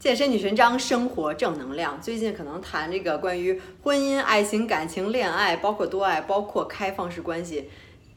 [0.00, 2.00] 健身女神张，生活正能量。
[2.00, 7.68] 最近可能谈这个关于婚姻、爱情、感情、恋爱，包括多爱，包括开放式关系，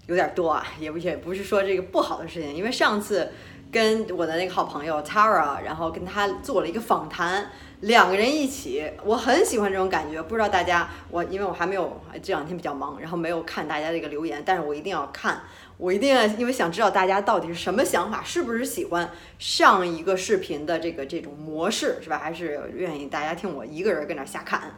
[0.08, 2.56] 有点多啊，也不也不是说这个不好的事情。
[2.56, 3.30] 因为上次
[3.70, 7.52] 跟我的那个好朋友 Tara，然后跟她做了一个访谈，
[7.84, 10.22] 两个人一起，我很喜欢这种感觉。
[10.24, 15.42] 不知道大家，我因为我还没有这两天比较忙，然后没有看大家这个留言，但是我一定要看。
[15.78, 22.18] 我一定要，因为想知道大家到底是什么想法，是不是喜欢上一个视频的这个这种模式，是吧？
[22.18, 24.76] 还是愿意大家听我一个人跟那瞎侃？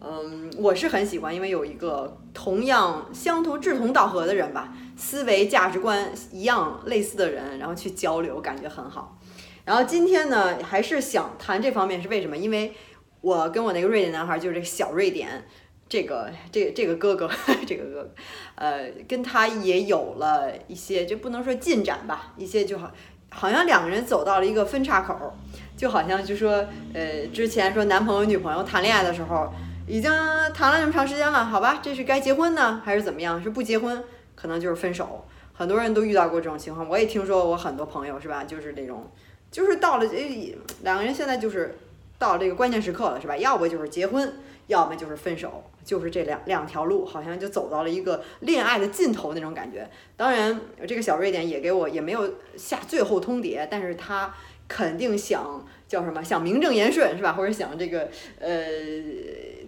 [0.00, 9.18] 嗯，我是很喜欢，因为有一个同样相同志同道合的人吧，思维价值观一样类似的人，然后去交流，感觉很好。
[9.68, 12.34] 然后今天呢，还是想谈这方面，是为什么？
[12.34, 12.72] 因为
[13.20, 15.44] 我跟我那个瑞典男孩，就是这个小瑞典。
[15.90, 17.30] 这个这这个哥哥，
[17.66, 18.10] 这个哥哥，
[18.54, 22.90] 呃，跟他也有了一些，就不能说进展吧，一些就好，
[23.28, 25.34] 好像两个人走到了一个分岔口，
[25.76, 29.52] 就好像就说，呃，之前说男朋友女朋友谈恋爱的时候，
[29.86, 30.10] 已经
[30.54, 33.42] 谈了那么长时间了，好吧，这是该结婚呢，还是怎么样？
[33.42, 34.02] 是不结婚，
[34.34, 35.26] 可能就是分手。
[35.54, 39.10] 很多人都遇到过这种情况，我也听说我很多朋友是吧，就是那种，
[39.50, 41.76] 就是到了这两个人现在就是
[42.18, 43.36] 到这个关键时刻了，是吧？
[43.36, 44.32] 要不就是结婚。
[44.68, 49.88] 要么就是分手，就是这两两条路，好像就走到了一个恋爱的尽头那种感觉。
[50.14, 54.34] 当然，这个小瑞典也给我也没有下最后通牒，但是他
[54.68, 57.32] 肯定想叫什么，想名正言顺是吧？
[57.32, 58.66] 或者想这个呃，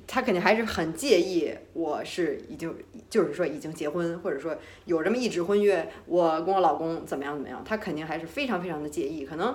[0.06, 2.74] 他肯定还是很介意我是已经
[3.10, 9.54] 就是说已经结婚，或者说有这么一纸婚约，我跟我老公怎么样怎么样，他肯定还是非常非常的介意，可能。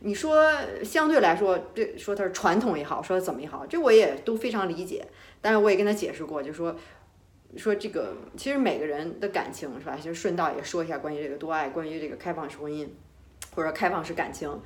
[0.00, 0.52] 你说
[0.82, 5.06] 相对来说，这说他是传统也好，说怎么也好，这我也都非常理解。
[5.40, 6.76] 但是我也跟他解释过，就说
[7.56, 9.96] 说这个其实每个人的感情是吧？
[9.96, 12.86] 其实顺道也说一下关于这个多爱，关于这个开放式婚姻
[13.54, 14.60] 或者开放式感情，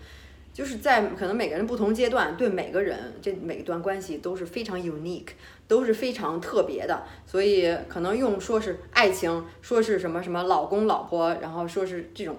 [0.58, 5.28] 就是在可能每个人不同阶段，对每个人这每一段关系都是非常 unique，
[5.68, 7.04] 都是非常特别的。
[7.24, 12.34] 所以可能用说是爱情，说是什么什么老公老婆，然后说是这种。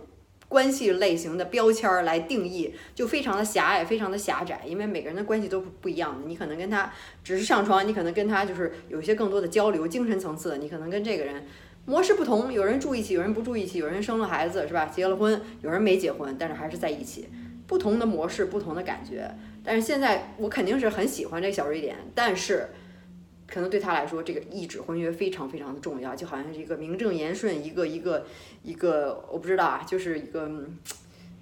[0.50, 6.28] 关系类型的标签儿来定义，就非常的狭隘，非常的狭窄，因为每个人的关系都不不一样的。
[6.28, 6.92] 你可能跟他
[7.24, 11.46] 只是上床，你可能跟他就是有一些更多的交流，精神层次，你可能跟这个人
[11.86, 12.52] 模式不同。
[12.52, 14.88] 有人住一起，有人不住一起，有人生了孩子是吧？
[14.88, 17.30] 结了婚，有人没结婚，但是还是在一起，
[17.70, 19.34] 不同的模式，不同的感觉。
[19.64, 22.68] 但是现在我肯定是很喜欢这个小瑞典，但是。
[23.52, 28.24] 可能对他来说，这个一纸婚约非常非常的重要，就好像是一个名正言顺，一个一个
[28.62, 30.48] 一个，我不知道啊，就是一个，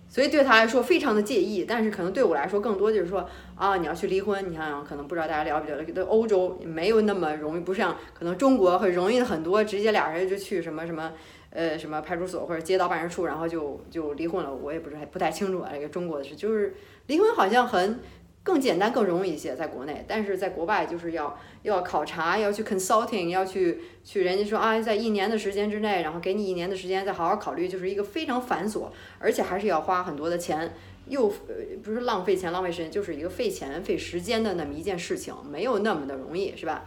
[0.08, 1.66] 所以对他来说非常的介意。
[1.68, 11.12] 但是可能对我来说，更多就是说啊，你要去离婚，你想想，可能不知道大家了不了解，欧洲没有那么容易，不像可能中国会容易的很多，直接俩人就去什么什么
[11.52, 14.54] 呃什么派出所或者街道办事处，然后就就离婚了。
[14.54, 16.76] 我也不是还不太清楚啊，这个中国的事，就是
[17.08, 18.00] 离婚好像很。
[18.44, 28.88] 更简单、更容易一些，在国内，但是在国外就是要要考察，要去 consulting，要去去人家说啊，在一年的时间之内，然后给你一年的时间再好好考虑，就是一个非常繁琐，
[29.20, 30.74] 而且还是要花很多的钱，
[31.10, 36.86] 又呃不是浪费钱、浪费时间，就是一个费钱、费时间的那么一件事情，没有那么的容易，是吧？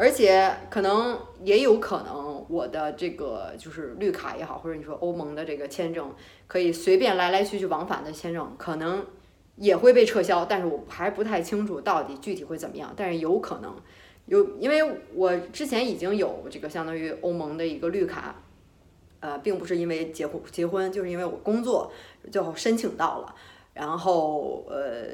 [0.00, 6.10] 而且可能也有可能我的这个就是绿卡也好，或者你说欧盟的这个签证，
[6.46, 9.04] 可以随便来来去去往返的签证，可能。
[9.56, 13.76] 也会被撤销，但是我还不太清楚到底具体会怎么样，但是有可能
[14.24, 18.34] 有，因为我之前已经有这个相当于欧盟的一个绿卡，
[19.18, 21.92] 呃，并不是因为结婚结婚，就是因为我工作
[22.32, 23.34] 就申请到了，
[23.74, 25.08] 然后呃，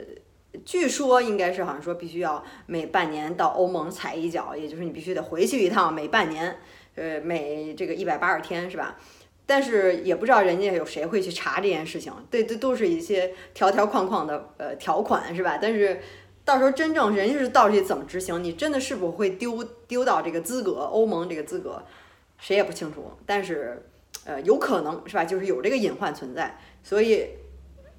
[0.64, 6.58] 据说应该是好像说必须要每半年到欧盟踩一脚，也就是你必须得回去一趟，每半年，
[6.94, 8.96] 呃，每这个一百八十天是吧？
[9.44, 15.58] 但是也不知道人家有谁会去查这件事情，对，这都是一些条条框框的呃条款是吧？
[15.60, 16.00] 但是
[16.44, 21.82] 到时候真正人家是到底怎么执行，你真的是否会丢丢到这个资格，欧盟这个资格，
[22.38, 23.12] 谁也不清楚。
[23.24, 23.86] 但是
[24.24, 25.24] 呃有可能是吧？
[25.24, 27.28] 就是有这个隐患存在，所以。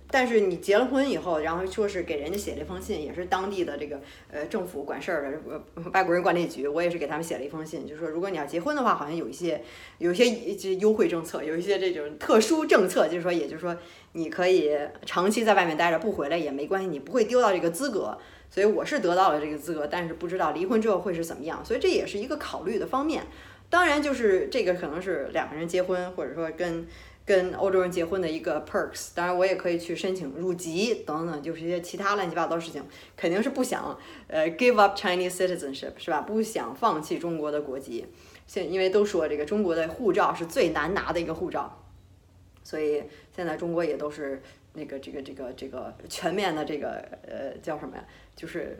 [0.09, 3.99] 但是你结了婚以后，然后说是给人家写了一封信，也是当地的这个
[4.31, 5.61] 呃政府管事儿的
[5.91, 9.61] 外国人管理局，我也是给他们写了一封信，就说如果你要结婚的话，好像有一些
[9.97, 13.75] 有一些这优惠政策，有一些这种特殊政策，就是说，也就是说
[14.13, 14.71] 你可以
[15.05, 18.17] 长期在外面待着不回来也没关系，你不会丢到这个资格。
[18.49, 23.23] 所以我是得到了这个资格，但是不知道离婚之后会是怎么样，所以这也是一个考虑的方面。
[23.69, 26.87] 当然，就是这个可能是两个人结婚，或者说跟。
[27.27, 32.81] 跟欧洲人结婚的一个 perks，当然我也可以去申请入籍等等，就是一些其他乱七八糟事情，
[33.17, 36.21] 肯定是不想呃 give up Chinese citizenship 是吧？
[36.21, 38.05] 不想放弃中国的国籍，
[38.47, 41.83] 现因为都说这个中国的护照是最难拿的一个护照，
[42.63, 43.03] 所以
[43.35, 44.41] 现在中国也都是
[44.71, 48.05] 那个这个这个这个全面的这个呃叫什么呀？
[48.37, 48.77] 就是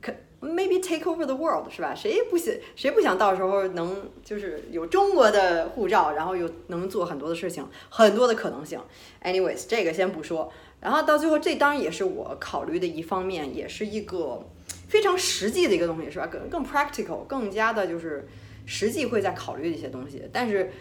[0.00, 0.12] 可
[0.42, 1.94] maybe take over the world 是吧？
[1.94, 8.80] 谁不想谁不想到时候能就是有中国的护照，然后又能做很多的事情，很多的可能性。
[9.22, 10.52] Anyways，这个先不说。
[10.80, 14.44] 然后到最后，这当然也是我考虑的一方面，也是一个
[14.88, 16.26] 非常实际的一个东西，是吧？
[16.26, 18.28] 更更 practical，更加的就是
[18.66, 20.28] 实际会在考虑的一些东西。
[20.32, 20.72] 但是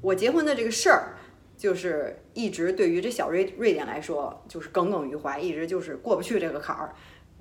[0.00, 1.16] 我结婚的这个事儿，
[1.58, 6.94] 就是一直对于这小瑞瑞典来说，就是耿耿于怀，一直就是过不去这个坎儿。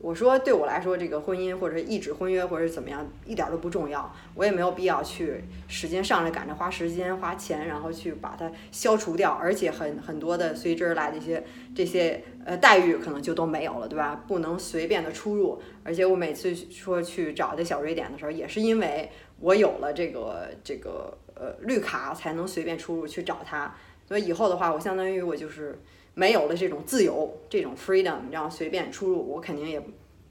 [0.03, 4.13] 我说，对我来说，这个婚姻或者一纸婚约或者怎么样，一点都不重要。
[4.35, 9.31] 我也没有必要去时间上来赶着花时间花钱，然后去把它消除掉。
[9.31, 11.41] 而且很很多的随之而来的一些
[11.73, 14.25] 这些呃待遇，可能就都没有了，对吧？
[14.27, 15.61] 不能随便的出入。
[15.85, 19.09] 而且我每次说去找这小瑞典的时候，也是因为
[19.39, 23.73] 我有了这个这个呃绿卡，才能随便出入去找他。
[24.05, 25.79] 所以以后的话，我相当于我就是。
[26.13, 29.81] 没有了这种自由，这种 freedom，然后随便出入，我肯定也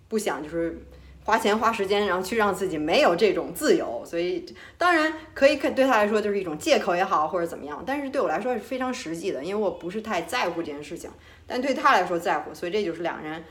[0.09, 0.79] 不想就是
[1.25, 4.03] 花钱花时间，然后去让自己没有这种自由。
[4.05, 4.45] 所以
[4.79, 7.83] 当然可以看对他来说就是一种借口也好，或者怎么样。
[7.87, 11.11] 但是对我来说是非常实际的，因为我不是太在乎这件事情，
[11.47, 13.43] 但对他来说在乎，所以这就是两人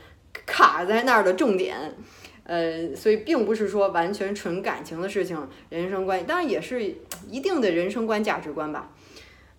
[0.46, 1.76] 卡在那儿的重点。
[2.44, 6.82] 呃，所以并不是说完全纯感情的事情，人生观当然也是
[7.30, 8.90] 一定的人生观价值观吧。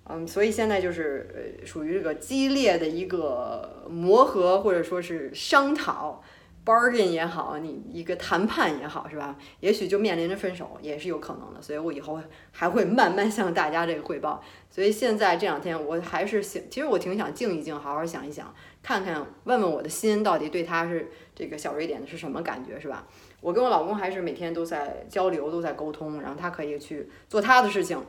[0.06, 6.22] 嗯，所以现在就是呃，属于这个激烈的一个磨合，或者说是商讨
[6.66, 9.38] ，bargain 也好，你一个谈判也好，是吧？
[9.62, 11.62] 也许就面临着分手，也是有可能的。
[11.62, 12.20] 所以我以后
[12.52, 14.44] 还会慢慢向大家这个汇报。
[14.70, 23.08] 所以现在这两天，我还是想，其实我挺想静一静，好好想一想，看看问问我的心到底对他是这个小瑞典的是什么感觉，是吧？
[23.40, 28.02] 我跟我老公还是每天都在交流，都在沟通，然后他可以去做他的事情，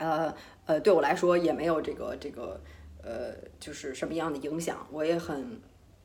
[0.00, 0.34] 呃。
[0.68, 2.60] 呃，对我来说也没有这个这个，
[3.02, 5.58] 呃，就是什么样的影响，我也很，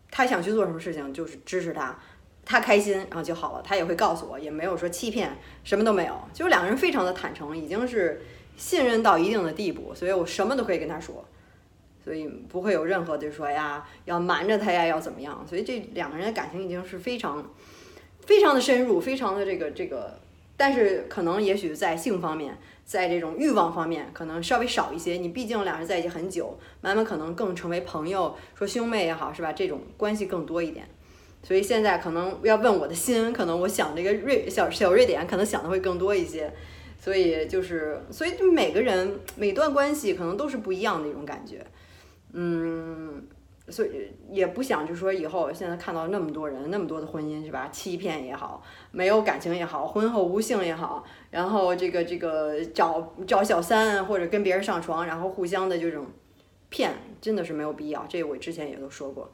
[0.10, 2.00] 他想去做什么事情，就是支持他，
[2.46, 8.22] 他开心然后就好了，他也会告诉我，也没有说欺骗，什么都没有，就是两个人非常的坦诚，已经是
[8.56, 11.26] 信任到一定的地步，所以我什么都可以跟他说，
[12.02, 17.46] 所以不会有任何的说呀要瞒着他呀要怎么样，所以这两个人的感情已经是非常
[18.22, 20.18] 非常的深入，非常的这个这个，
[20.56, 22.58] 但是可能也许在性方面。
[22.86, 25.14] 在这种欲望方面，可能稍微少一些。
[25.14, 29.54] 你毕竟两人在一起很久，慢慢可能更成为朋友，说兄妹也好，是吧？
[29.54, 30.88] 这种关系更多一点。
[31.42, 36.54] 所以现在可能要问我的心，可能我想这个瑞小小瑞典，可能想的会更多一些。
[37.00, 41.66] 所以就是，所以每个人每段关系可能都是不一样的一种感觉，
[42.34, 43.28] 嗯。
[43.70, 47.70] 所以也不想，就说以后现在看到那么多人，那么多的婚姻是吧？
[47.72, 48.62] 欺骗也好，
[48.92, 56.06] 没有感情也好，婚后无性也好，然后这个这个找找小三或者跟别人上床，然后互相的这种
[56.70, 58.06] 骗，真的是没有必要。
[58.10, 59.32] 这我之前也都说过。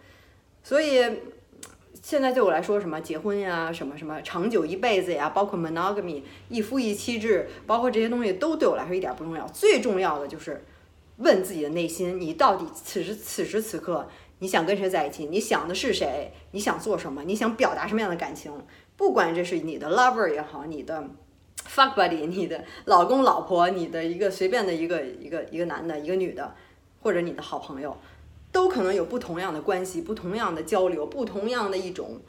[0.61, 1.03] 所以
[2.03, 9.47] 现在对我来说，什么结婚呀，什么什么长久一辈子呀，包括 monogamy 一夫一妻制，包括这些东西都对我来说一点不重要。
[9.47, 10.63] 最重要的就是。
[11.21, 14.07] 问自己的内心，你到底此时此时此刻
[14.39, 15.25] 你想跟谁在一起？
[15.25, 16.31] 你想的是谁？
[16.51, 17.23] 你想做什么？
[17.23, 18.51] 你想表达什么样的感情？
[18.95, 21.09] 不管这是你的 lover 也好，你的
[21.67, 26.55] fuck buddy，你的老公老婆，你的一个随便的一个一个一个男的，一个女的，
[27.01, 27.97] 或者你的好朋友，
[28.51, 32.21] 都可能有不同样的关系，不同样的交流，不同样的一种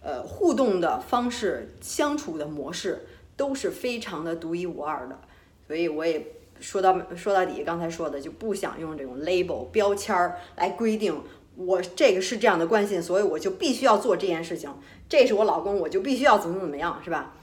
[0.00, 5.18] 呃互动的方式，相处的模式都是非常的独一无二的。
[5.66, 6.24] 所以我也。
[6.58, 11.22] 说到说到底，刚才说的就不想用这种 label 标签儿来规定
[11.56, 14.70] 我这个是这样的关系，所以我就必须要做这件事情。
[15.08, 17.34] 这是我老公，我就必须要怎么怎么样，是吧？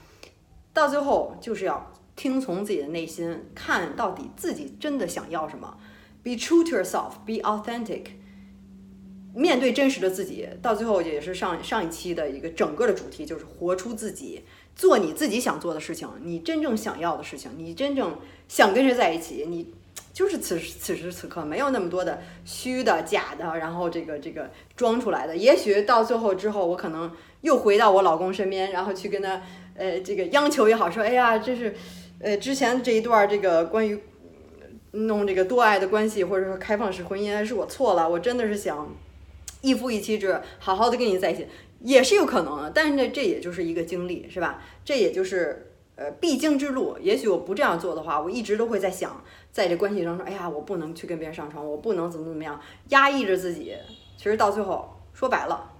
[0.72, 5.76] 到最后就是要听从自己的内心，看到底自己真的想要什么。
[6.22, 8.06] Be true to yourself，be authentic。
[9.34, 14.44] 面对真实的自己，到最后也是上上一期的一个整个的主题，就是活出自己。
[14.76, 18.16] 做你自己想做的事情，你真正想要的事情，你真正
[18.48, 19.72] 想跟谁在一起，你
[20.14, 25.36] 就是此时此时此刻没有那么多的虚的、假的，然后这个这个装出来的。
[25.36, 27.10] 也许到最后之后，我可能
[27.42, 29.42] 又回到我老公身边，然后去跟他
[29.76, 31.74] 呃这个央求也好，说哎呀，这是
[32.20, 33.98] 呃之前这一段这个关于
[34.92, 38.96] 弄这个多爱的关系，或者说开放式婚姻，是我错了，我真的是想
[39.60, 41.46] 一夫一妻制，好好的跟你在一起。
[41.80, 44.62] 也是有可能的，但是呢，这也就是一个经历，是吧？
[44.86, 46.96] 这也就是呃必经之路。
[46.98, 49.22] 也许我不这样做的话，我一直都会在想，
[49.54, 53.72] 在这关系中说，哎呀，我不能去跟别人上床，我不能怎么怎么样，压抑着自己。
[54.16, 55.70] 其实到最后说白了，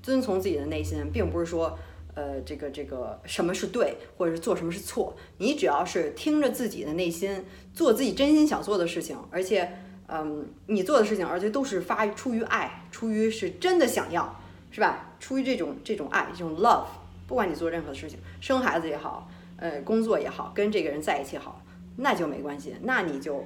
[0.00, 1.76] 遵从自己的内心，并不是说
[2.14, 5.16] 呃这个这个什么是对，或者是做什么是错。
[5.38, 14.40] 你只要是听着自己的内心，做自己真心想做的事情，而且嗯，你做的事情，而且都是发出于爱，出于是真的想要，
[14.70, 15.16] 是吧？
[15.18, 16.84] 出于这种这种爱，这种 love，
[17.26, 21.60] 不管你做任何事情，生孩子也好，呃，工作也好，跟这个人在一起好，
[21.96, 23.44] 那就没关系，那你就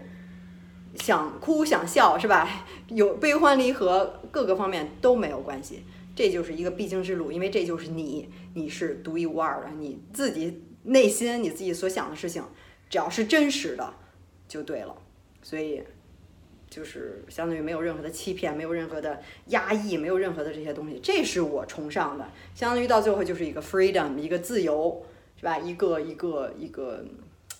[0.95, 2.67] 想哭想笑，是吧？
[2.89, 12.43] 有悲欢离合，各个方面都没有关系，这就是一个必经之路，因为这就是你，你是独一无二的，你自己内心你自己所想的事情，
[12.89, 13.95] 只要是真实的，
[14.49, 14.95] 就对了，
[15.43, 15.83] 所以。
[16.71, 22.31] 就是相当于没有任何的欺骗，没有任何的压抑，没有任何的这些东西，这是我崇尚的。
[22.55, 25.05] 相当于到最后就是一个 freedom，一个自由，
[25.37, 25.59] 是吧？
[25.59, 27.05] 一个一个一个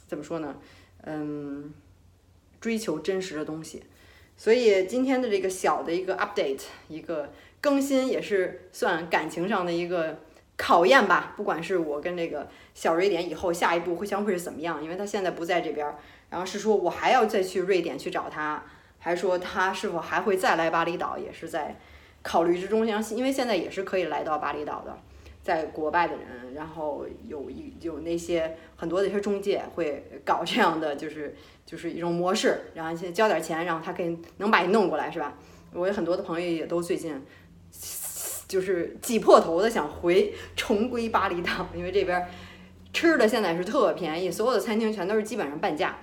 [0.07, 0.55] 怎么说呢？
[1.05, 1.73] 嗯，
[2.61, 3.83] 追求真实的东西。
[4.37, 10.19] 所以今天的这个小的一个 update，一个更新，也是算感情上的一个
[10.57, 11.35] 考验吧。
[11.37, 15.87] 不管是我跟这个小瑞典以后下一步会将会是怎么样，因为他现在不在这边，
[16.31, 18.63] 然后是说我还要再去瑞典去找他。
[19.03, 21.75] 还说他是否还会再来巴厘岛，也是在
[22.23, 22.87] 考虑之中。
[22.87, 24.99] 因为现在也是可以来到巴厘岛的，
[25.51, 31.35] 在国外的人，然后有一有那些很多的一些中介会搞这样的，就是
[31.67, 35.37] 就是一种模式，然后先交点钱，然后他可以能把你弄过来，是吧？
[35.73, 37.21] 我有很多的朋友也都最近
[38.47, 42.25] 就是挤破头的想回重归巴厘岛，因为这边
[42.93, 45.99] 吃的现在是特便宜，所有的餐厅全都是基本上半价。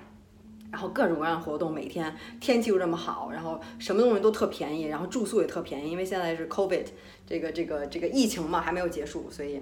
[0.71, 6.85] 然后各种各样的活动，每天天气又这么好，然后什么东西都特便宜，然后住宿也特便宜，因为现在是 COVID
[7.25, 9.61] 这个这个这个疫情嘛还没有结束，所以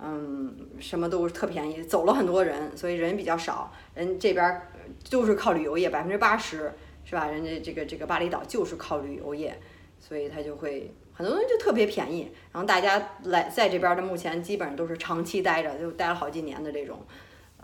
[0.00, 4.60] 嗯什么都特便宜，走了很多人，所以人比较少，人这边
[5.04, 6.72] 就是靠旅游业，百分之八十
[7.04, 7.26] 是吧？
[7.28, 9.56] 人家这个这个巴厘岛就是靠旅游业，
[10.00, 16.98] 所以它就会很多东西就特别便宜，然后大家来在这边的目前基本上都是长期待着，就待了好几年的这种。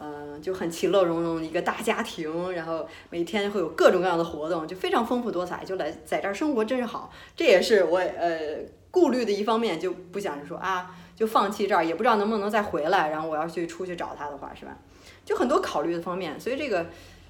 [0.00, 5.64] 嗯，就很其乐融融的一个大家庭，然后每天会有各种各样的活动，就非常丰富多彩。
[5.64, 8.60] 就来在这儿生活真是好，这也是我呃
[8.92, 13.10] 顾虑的一方面，就不想着说啊，就放弃这儿，也不知道能不能再回来。
[13.10, 14.76] 然后我要去出去找他的话，是吧？
[15.24, 16.86] 就很多考虑的方面，所以这个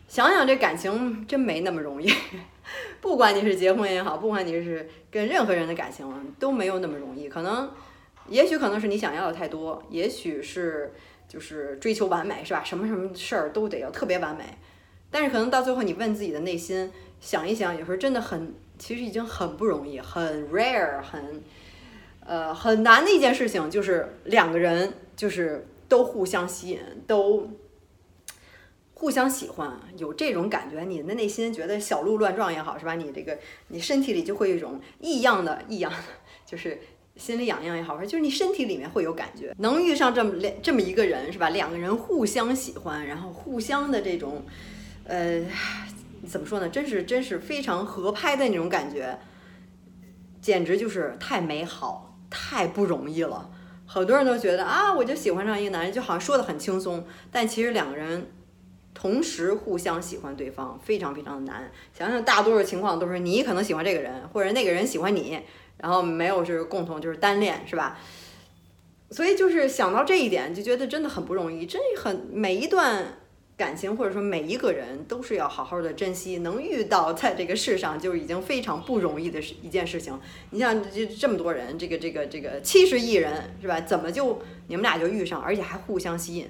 [0.06, 2.12] 想想这感情真没那么容易。
[3.00, 6.06] 不管你是结婚也好，不管你是跟任何人的感情
[6.38, 7.30] 都没有那么容易。
[7.30, 7.70] 可能，
[8.28, 10.92] 也许可能是你想要的太多，也许是。
[11.28, 12.64] 就是追求完美是吧？
[12.64, 14.44] 什么什么事儿都得要特别完美，
[15.11, 21.42] 但是可能到最后你问自己的内心，想一想，有时候真的很，其实已经很不容易，很 rare，很，
[22.25, 27.50] 呃，很难的一件事情，就是两个人就是都互相吸引，都
[28.94, 32.94] 互相喜欢，有这种感觉，你的内心觉得小鹿乱撞也好是吧？
[32.94, 35.92] 你这个你身体里就会有一种异样的异样，
[36.47, 36.80] 就是。
[37.18, 41.50] 心里痒痒也好，就是你身体里面会有感觉，能遇上这么两这么一个人是吧？
[41.50, 44.46] 两个人互相喜欢，然后互相的这种，
[45.04, 45.42] 呃，
[46.26, 46.68] 怎么说呢？
[46.68, 49.18] 真是真是非常合拍的那种感觉，
[50.40, 53.50] 简直就是太美好，太不容易了。
[53.84, 58.30] 很多人都觉得啊，我就喜欢上一个男人，就好像说的很轻松，但其实两个人
[58.94, 61.68] 同时互相喜欢对方，非常非常的难。
[61.92, 65.40] 想想大多数情况都是你可能喜欢这个人，或者那个人喜欢你。
[65.78, 67.99] 然后没有就是共同就是单恋是吧？
[69.11, 73.04] 所以就是想到这一点，就觉得真的很不容易，真很每一段
[73.56, 80.20] 感情或者说每一个人都是要好好的珍惜，能遇到在这个世上就已经非常不容易的一件事情。
[80.50, 83.80] 你像这这么多人，这个这个这个七十亿人是吧？
[83.80, 86.47] 怎么就你们俩就遇上，而且还互相吸引，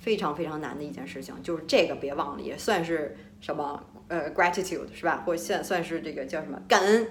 [0.00, 1.32] 非常非常难的一件事情。
[1.44, 5.22] 就是这个别忘了，也算是什么呃 gratitude 是吧？
[5.24, 7.06] 或算算是这个叫什么感恩。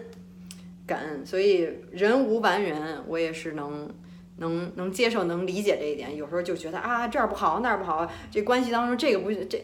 [0.86, 3.90] 感恩，所以人无完人，我也是能
[4.38, 6.16] 能能接受、能理解这一点。
[6.16, 9.63] 有时候就觉得啊，这儿不好，那儿不好，这关系当中这个不这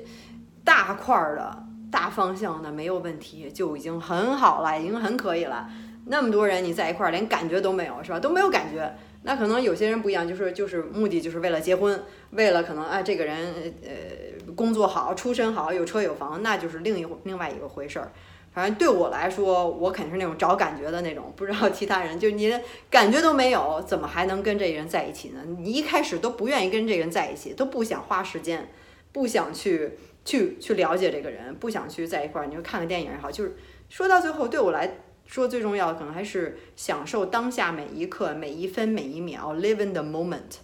[0.64, 5.70] 大块儿的大方向的没有问题，就已经很好了，已经很可以了。
[6.06, 8.20] 那么多人你在一块儿，连感觉都没有，是吧？
[8.20, 8.96] 都没有感觉。
[9.24, 18.12] 那可能有些人不一样，就是就是目的就是为了结婚，为了可能啊，这个人呃工作好，出身好，有车有房，那就是另一另外一个回事儿。
[18.52, 25.42] 反正对我来说，我肯定是那种找感觉的那种，不知道其他人，就你的感觉都没有，怎么还能跟这人在一起呢？
[25.60, 28.70] 你一开始都不愿意跟这人在一起，都不想花时间，
[29.12, 29.92] 不想去
[30.26, 33.56] 去去了解这个人，不想去在一块儿，你就看个电影也好，就是
[33.88, 40.58] 说到最后，对我来说最重要的可能还是享受当下每一刻、每一分每一秒，live in the moment。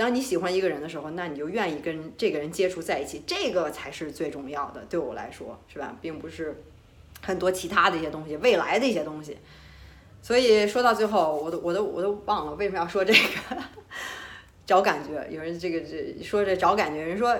[0.00, 5.94] 当你喜欢一个人的时候，那你就愿意跟这个人接触在一起，这个才是最重要的，对我来说，是吧？
[6.00, 6.62] 并不是。
[7.22, 9.36] 很多其他的一些东西，未来的一些东西，
[10.22, 13.58] 所以说到最后，我都我都我都忘了为什么要说这个
[14.64, 15.28] 找感觉。
[15.30, 17.36] 有人这个这说这找感觉，人说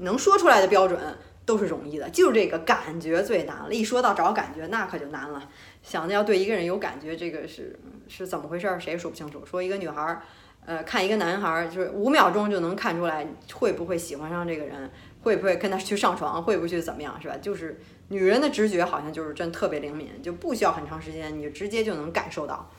[0.00, 1.00] 能说出来的标准
[1.46, 3.72] 都是容易的，就是这个感觉最难了。
[3.72, 5.48] 一说到找感觉，那可就难了。
[5.82, 7.74] 想着要对一个人有感觉，这个是
[8.08, 9.42] 是怎么回事，谁也说不清楚。
[9.46, 10.22] 说一个女孩儿，
[10.64, 14.90] 呃，看一个男孩儿，就是五秒钟就能看出来会不会喜欢上这个人，
[15.22, 17.36] 会不会跟他去上床，会不会去怎么样，是吧？
[17.42, 22.70] 就是女人的直觉好像就是真特别灵敏，就不需要很长时间，你就直接就能感受到。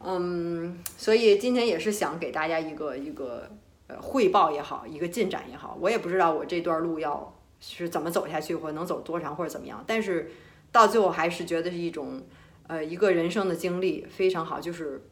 [0.00, 3.48] 嗯，所以今天也是想给大家一个一个
[3.86, 10.30] 呃汇报也好，一个进展也好，我也不知道我这段路要是怎么走下去，或能走多长或者怎么样，但是
[10.72, 12.22] 到最后还是觉得是一种
[12.66, 15.08] 呃一个人生的经历非常好，就是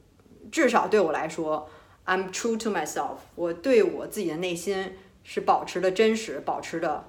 [0.53, 1.69] 至少对我来说
[2.07, 7.05] ，I'm true to myself，我对我自己的内心是保持的真实，保持的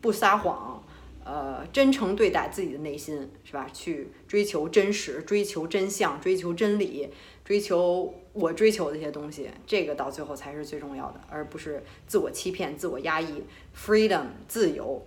[0.00, 0.84] 不撒谎。
[1.22, 3.68] 呃，真诚对待自己的内心，是吧？
[3.72, 7.08] 去追求真实，追求真相，追求真理，
[7.44, 13.44] 追求我追求的一些东西，这个到最后才是最重要的，而不是自我欺骗、自我压抑。
[13.76, 15.06] Freedom，自由。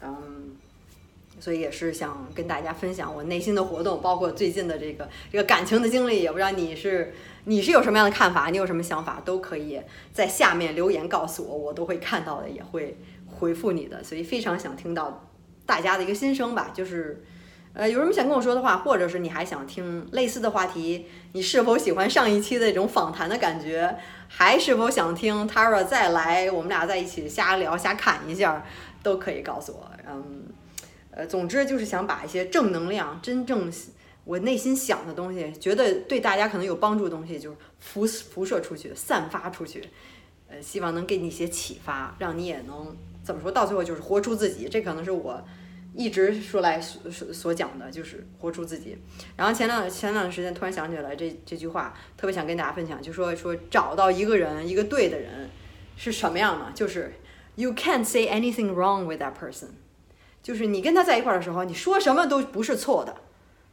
[0.00, 0.56] 嗯，
[1.38, 6.22] 所以也是想跟大家分享我内心的活动，包括最近的这个这个感情的经历。
[6.22, 9.80] 也不知道你是你是有什么样的看法，你有什么想法，都可以
[10.12, 14.02] 在下面留言告诉我，我都会看到的，也会回复你的。
[14.02, 15.26] 所以非常想听到。
[15.66, 17.22] 大家的一个心声吧，就是，
[17.74, 23.96] 呃，有什么想跟我说的话，或者是你还想听类似的话题，你是否喜欢上一期的这种访谈的感觉，
[24.26, 28.66] 还是否想听 Tara 再来，我们俩在一起瞎聊瞎侃一下，
[29.00, 29.88] 都可以告诉我。
[30.08, 30.42] 嗯，
[31.26, 33.70] 总之就是想把一些正能量，真正
[34.24, 39.82] 我内心想的东西，觉得对大家可能有帮助的东西，就是辐辐射出去，散发出去，
[40.48, 45.42] 呃，希望能给你一些启发，让你也能怎么说到最后就是活出自己，这可能是我。
[45.92, 48.96] 一直说来所所所讲的就是活出自己。
[49.36, 55.50] 然后前两前两段时间突然想起来这这句话，特别想跟大家分享，就说说找到一个人一个对的人
[55.96, 56.70] 是什么样呢？
[56.72, 57.12] 就是
[57.56, 59.70] you can't say anything wrong with that person，
[60.42, 63.14] 就是你跟他在一块儿的时候，你说什么都不是错的，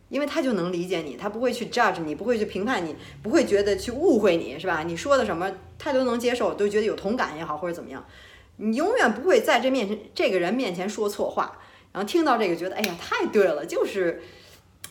[0.09, 4.83] 因为他就能理解你，他不会去 judge 你，不会去评判你，不会觉得去误会你，是吧？
[4.83, 8.05] 你说的什么他都能接受，都觉得有同感也好或者怎么样，
[8.57, 11.59] 你永远不会在这面前这个人面前说错话。
[11.93, 14.21] 然后听到这个，觉得哎呀，太对了，就是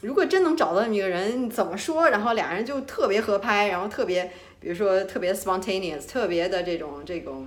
[0.01, 7.47] 如果真能找到这么一个人，怎么说，然后俩人就特别合拍，然后特别，比如说特别 spontaneous，特别的这种这种，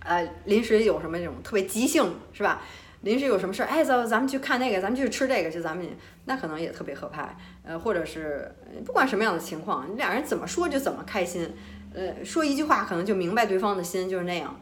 [0.00, 2.62] 呃，临时有什么这种特别即兴，是吧？
[3.04, 5.86] 临时有什么事儿，哎，走，咱们去看那个，咱们去吃这个，就咱们
[6.24, 8.50] 那可能也特别合拍，呃，或者是
[8.84, 11.54] 不管什么样的情况，你俩人怎么说就怎么开心，
[11.94, 14.58] 呃，说一句话可能就明白对方的心，就是那样，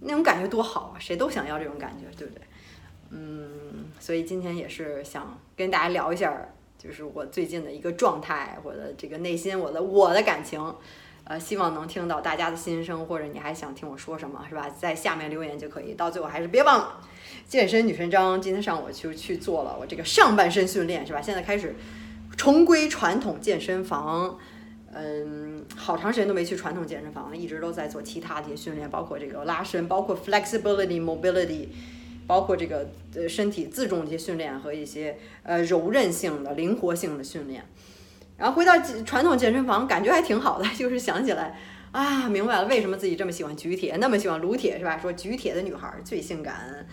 [0.00, 2.42] 那种感觉多好啊，谁都想要这种感觉，对不对？
[3.10, 6.30] 嗯，所以今天也是想跟大家聊一下，
[6.76, 10.62] 就是我最近的一个状态，我的这个内心，我的我的感情，
[11.24, 14.68] 呃，希望能听到大家的心声，或者你还想听我说什么，是吧？
[14.68, 15.94] 在下面留言就可以。
[15.94, 17.00] 到最后还是别忘了
[17.48, 21.22] 健身女神章，今天上午就去做了我这个上半身训练，是吧？
[21.22, 21.74] 现在开始
[22.36, 24.38] 重归传统健身房，
[24.92, 31.68] 嗯，好长时间都没去传统健身房了，一直都在做其他的一些训练，包括这个拉伸，包括 flexibility mobility。
[32.26, 37.64] 包括这个呃身体自重的一些训练和一些呃柔韧性的灵活性的训练，
[38.36, 41.58] 然后回到传统健身房，感觉还挺好的，就是想起来
[41.90, 44.98] 啊，明白了为什么自己这么喜欢举铁，那么喜欢撸铁是吧？
[44.98, 46.86] 说举铁的女孩最性感，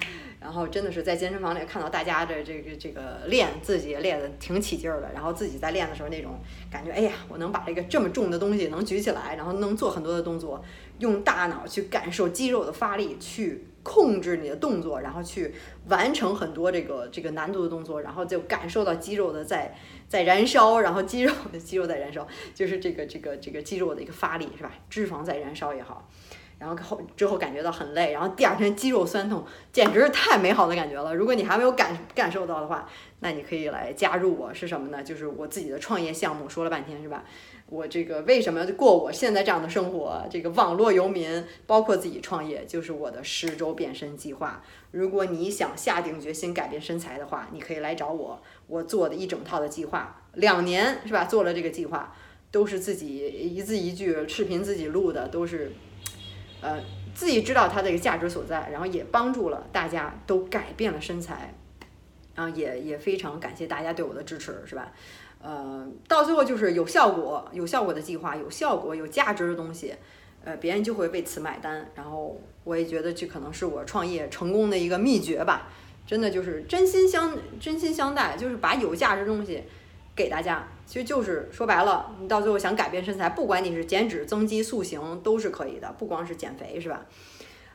[0.45, 10.63] 然后真的是在健身房里看到大家的这个这个练，自己也练的挺起劲儿的，然后自己在练的时候那种感觉，哎呀，我能把这个这么重的东西能举起来，然后能做很多的动作，
[10.99, 13.65] 用大脑去感受肌肉的发力去。
[13.85, 15.53] 控制你的动作，然后去
[15.89, 19.75] 完成很多这个这个难度的动作，然后就感受到肌肉的在
[20.07, 24.71] 在燃烧，然后肌肉的 肌肉在燃烧，就是这个这个这个肌肉的一个发力是吧？
[24.89, 26.09] 脂肪在燃烧也好，
[26.59, 31.13] 然后后之后感觉到很累，然后第二天肌肉酸痛，简直是太美好的感觉了。
[31.13, 32.89] 如果你还没有感感受到的话，
[33.19, 35.03] 那你可以来加入我，是什么呢？
[35.03, 37.23] 就是我自己的创业项目，说了半天是吧？
[37.67, 40.23] 我这个为什么过我现在这样的生活？
[40.29, 44.63] 这个网络游民，包括自己创业，就是我的十周变身计划。
[44.91, 48.39] 如果你想下定决心改变身材的话，你可以来找我。
[48.67, 51.25] 我做的一整套的计划，两年是吧？
[51.25, 52.15] 做了这个计划，
[52.51, 55.71] 都是自己一字一句视频自己录的，都是，
[56.65, 56.81] 呃，
[57.13, 61.53] 自己知道它的一个价值所在，然后也帮助了大家都改变了身材，
[62.33, 64.91] 然后也也非常感谢大家对我的支持，是吧？
[65.43, 69.93] 呃，到最后就是有效果、有效果的计划，有效果、有价值的东西，
[70.43, 71.87] 呃，别人就会为此买单。
[71.93, 75.67] 然后我也觉得这可能是我创业成功的一个秘诀吧。
[76.07, 79.63] 真的就是真心相真心相待，就是把有价值的东西
[80.15, 80.67] 给大家。
[80.85, 87.05] 其实就是说白了，你到最后想改变身材，不管你是减脂、增肌、塑形都是可以的，不光是减肥，是吧？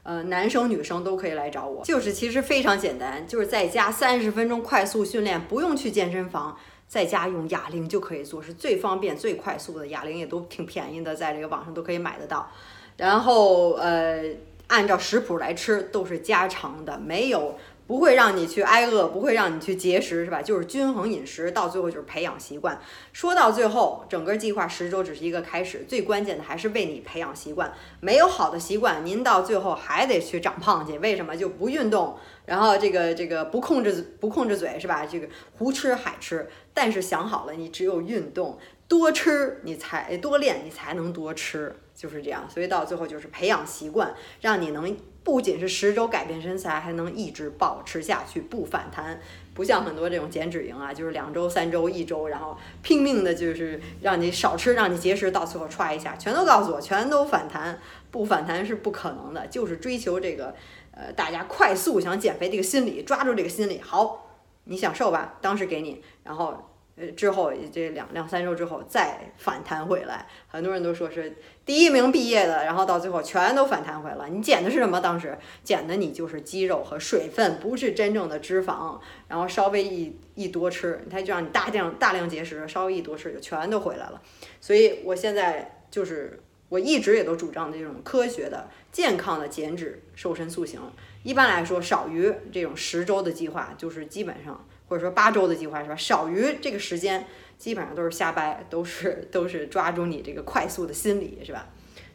[0.03, 6.57] 呃，男生女生都可以来找我，就是其实非常简单，就是在家三十分钟快速训练，不用去健身房，
[6.89, 9.89] 在家用哑铃就可以做，是最方便、最快速的。
[9.89, 12.51] 哑铃也都挺便宜的，在这个网上都可以买得到。
[12.97, 14.23] 然后呃，
[14.69, 17.59] 按照食谱来吃，都是家常的，没有。
[17.91, 20.41] 不会让你去挨饿，不会让你去节食，是吧？
[20.41, 22.81] 就是均衡饮食，到最后就是培养习惯。
[23.13, 27.73] 说到最后，整个计划十周只是一个开始，最关键的还是为你培养习惯。
[27.99, 31.01] 没有好的习惯，您到最后还得去长胖去。
[31.01, 31.37] 为什么？
[31.37, 35.05] 就不运动，然后这个这个不控制不控制嘴，是吧？
[35.05, 35.27] 这个
[35.59, 36.49] 胡吃海吃。
[36.73, 42.49] 但是想好了，你只有运动，多吃，你才多练，你才能多吃，就是这样。
[42.49, 44.97] 所以到最后就是培养习惯，让你能。
[45.23, 49.21] 不仅是十周改变身材，还能一直保持下去不反弹，
[49.53, 57.79] 不像很多这种减脂营啊，就是两周、三周、一周，然后拼命的就是让你少吃，让你节食，到最后歘一下，全都告诉我，全都反弹，
[58.11, 60.55] 不反弹是不可能的，就是追求这个，
[60.93, 64.27] 呃，大家快速想减肥这个心理，抓住这个心理，好，
[64.65, 66.70] 你想瘦吧，当时给你，然后。
[67.17, 74.29] 之后这两两三周之后再反弹回来，很多人都说是第一名毕业的，然后到最后全都反弹回来。
[74.29, 75.01] 你减的是什么？
[75.01, 78.99] 当时减的你就是肌肉和水分，不是真正的脂肪。
[79.29, 84.21] 然后稍微一一多吃，它就让你大量大量节食，稍微一多吃就全都回来了。
[84.61, 90.81] 所以我现在就是我一直也都主张的这种科学的、健康的减脂瘦身塑形。
[91.23, 94.67] 一般来说，少于这种十周的计划，就是基本上。
[94.91, 95.95] 或者说八周的计划是吧？
[95.95, 97.25] 少于这个时间，
[97.57, 101.69] 基本上都是瞎掰，都是都是抓住你这个快速的心理是吧？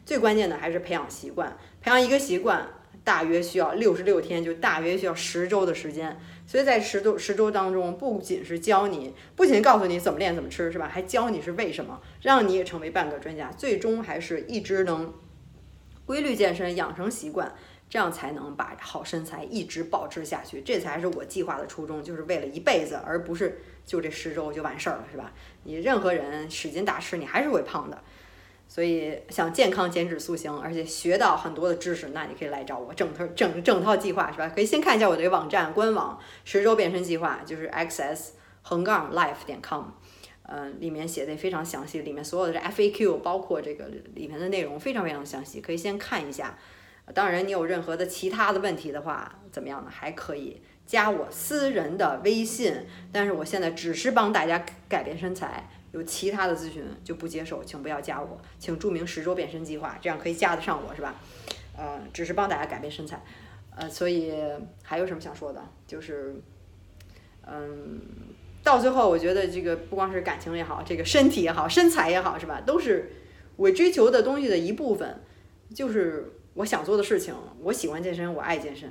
[0.04, 2.68] 最关键的还是培养习惯，培养一个习惯
[3.02, 6.20] 大约需要六十六天，就大约需要十周的时间。
[6.46, 10.86] 所以在十周十周当中，不仅是教你，不仅告诉你怎么练怎么吃是吧？
[10.86, 15.14] 还教你是为什么，让你也成为半个专家，最终还是一直能
[16.04, 17.54] 规律健身，养成习惯。
[17.88, 25.32] 这样才能把好身材一直保持下去，这才是我计划的初衷，就是为了一辈子，而不是就这十周就完事儿了，是吧？
[25.62, 28.02] 你任何人使劲大吃，你还是会胖的。
[28.68, 34.48] 所以想健康减脂塑形，而且学到很多的知识，那你可以来找我，整套整整套计划，是吧？
[34.52, 38.30] 可以先看一下我这个网站官网十周变身计划，就是 xs
[38.62, 39.84] 横杠 life 点 com，
[40.42, 46.58] 嗯，里面写的也非常详细，里面所有的 FAQ，包括这个里面的内容非常非常详细，可以先看一下。
[47.14, 49.90] 当然，你有任何的其他的问题的话，怎么样呢？
[49.90, 52.74] 还可以加我私人的微信。
[53.12, 61.14] 但是我现在只是帮大家改变身材，有其他的咨询就不接受，请不要加我，请注明十周变身计划，这样可以加得上我，是吧？
[61.78, 63.22] 呃，只是帮大家改变身材，
[63.76, 64.34] 呃，所以
[64.82, 65.62] 还有什么想说的？
[65.86, 66.34] 就是，
[67.46, 68.00] 嗯，
[68.64, 72.60] 到最后，我觉得这个不光是感情也好，这个身体也好，身材也好，是吧？
[72.66, 73.12] 都是
[73.54, 75.22] 我追求的东西的一部分，
[75.72, 76.32] 就是。
[76.56, 78.90] 我想做的事情，我喜欢健身，我爱健身，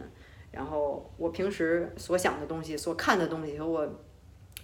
[0.51, 3.84] 然后我平时所想的东西、所看的东西和我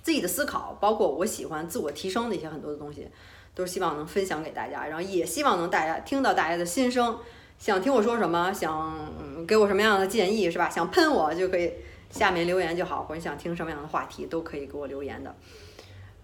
[0.03, 3.07] 自己的思考，包括我喜欢自我提升的一些很多的东西，
[3.55, 7.17] 都是希望能分享给大家，然后也希望能大家听到大家的心声，
[7.57, 10.69] 想听我说什么，想给我什么样的建议，是吧？
[10.69, 11.73] 想喷我就可以
[12.11, 15.35] 下面留言就好，或者想听什么样的话题都可以给我留言的。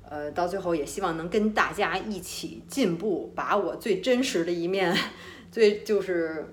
[0.08, 4.96] 呃，到最后也希望能跟大家一起进步，把我最真实的一面，
[5.52, 6.46] 最就是。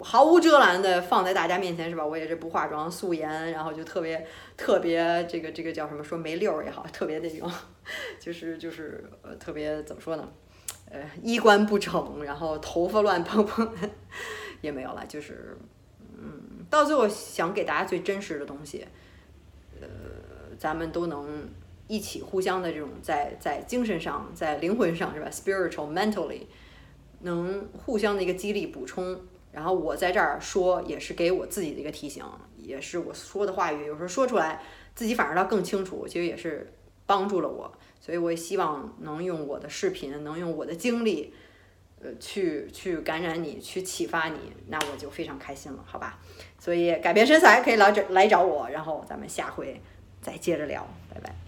[0.00, 2.06] 毫无遮拦的放在大家面前是吧？
[2.06, 7.50] 我也是不化妆素颜，然后就特别特别这个这个叫什么说没溜儿也好，特别那种，
[8.20, 10.28] 就是就是呃特别怎么说呢？
[10.90, 13.90] 呃衣冠不整，然后头发乱蓬蓬的
[14.60, 15.58] 也没有了，就是
[16.16, 18.86] 嗯到最后想给大家最真实的东西，
[19.80, 19.86] 呃
[20.58, 21.48] 咱们都能
[21.88, 26.42] 一起互相的这种在在精神上在灵魂上是吧？spiritual mentally
[27.20, 29.20] 能互相的一个激励补充。
[29.52, 32.24] 然后我在这儿说，也是给我自己的一个提醒，
[32.56, 34.60] 也是我说的话语，有时候说出来
[34.94, 36.72] 自己反而倒更清楚，其实也是
[37.06, 37.72] 帮助了我。
[38.00, 41.34] 所以我也希望能用我的视频，能用我的经历，
[42.00, 46.18] 呃，去去感染你，去启发你，那我就非常开心了，好吧？
[46.58, 49.80] 所以改变身材可以来这来找我，然后咱们下回
[50.22, 51.47] 再接着聊，拜拜。